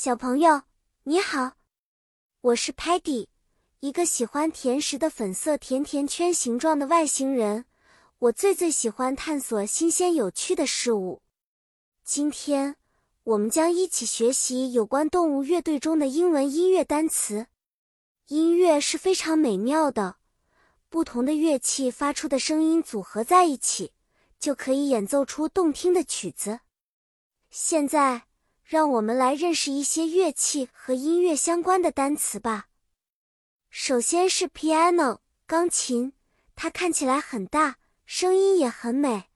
[0.00, 0.62] 小朋友，
[1.02, 1.54] 你好，
[2.40, 3.26] 我是 Patty，
[3.80, 7.64] 一个喜欢甜食的粉色甜甜圈形状的外星人。
[8.20, 11.20] 我最最喜欢探索新鲜有趣的事物。
[12.04, 12.76] 今天
[13.24, 17.48] 我们将一起学习有关动物乐队中的英文音乐单词。
[18.28, 20.18] 音乐是非常美妙的，
[20.88, 23.92] 不同的乐器发出的声音组合在一起，
[24.38, 26.60] 就可以演奏出动听的曲子。
[27.50, 28.27] 现在。
[28.68, 32.68] 让我们来认识一些乐器和音乐相关的单词吧。
[33.70, 36.12] 首先是 piano，钢琴，
[36.54, 39.30] 它看起来很大，声音也很美。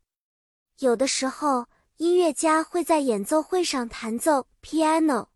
[0.81, 1.65] 有的时候，
[1.97, 5.29] 音乐家会在演奏会上弹奏 piano。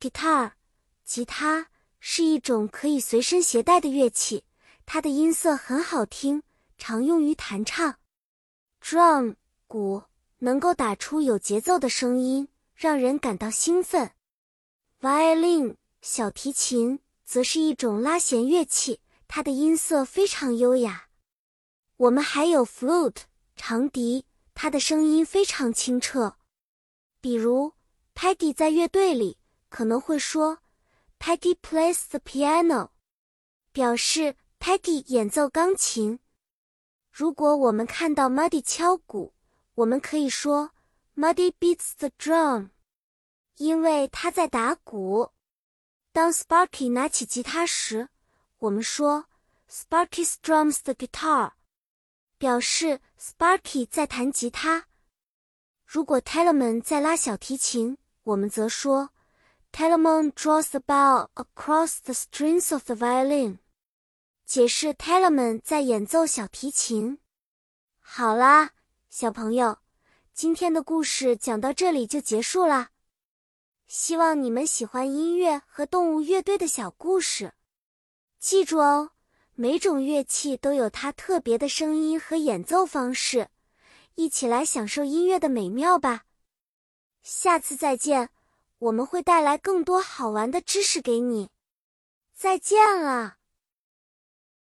[0.00, 0.52] guitar，
[1.04, 1.66] 吉他
[1.98, 4.44] 是一种可以随身携带的乐器，
[4.86, 6.42] 它的音色很好听，
[6.78, 7.96] 常用于弹唱。
[8.82, 10.04] drum，鼓，
[10.38, 12.48] 能够打出有节奏的声音。
[12.80, 14.12] 让人感到兴奋。
[15.02, 21.10] Violin 小提琴则是一种拉弦乐器，它的音色非常优雅。
[21.98, 26.36] 我们还有 flute 长笛，它的声音非常清澈。
[27.20, 27.74] 比如
[28.14, 29.36] Peggy 在乐队里
[29.68, 30.60] 可能会说
[31.18, 32.92] Peggy plays the piano，
[33.72, 36.18] 表示 Peggy 演奏钢琴。
[37.12, 39.34] 如果我们看到 Muddy 敲鼓，
[39.74, 40.70] 我们可以说。
[41.16, 42.70] Muddy beats the drum，
[43.56, 45.32] 因为他在打鼓。
[46.12, 48.08] 当 Sparky 拿起吉他时，
[48.58, 49.26] 我们说
[49.68, 51.52] Sparky strums the guitar，
[52.38, 54.86] 表示 Sparky 在弹吉他。
[55.84, 59.10] 如果 Telemon 在拉小提琴，我们则说
[59.72, 63.58] Telemon draws the bow across the strings of the violin，
[64.46, 67.18] 解释 Telemon 在演奏小提琴。
[68.00, 68.70] 好啦，
[69.08, 69.78] 小朋友。
[70.40, 72.92] 今天的故事讲到这里就结束啦，
[73.86, 77.52] 希望你们喜欢音乐和动物乐队的小故事。
[78.38, 79.10] 记住哦，
[79.52, 83.50] 每种乐器都有它特别的声音和演奏方式，
[84.14, 86.24] 一起来享受音乐的美妙吧。
[87.22, 88.30] 下次再见，
[88.78, 91.50] 我们会带来更多好玩的知识给你。
[92.32, 93.39] 再见了。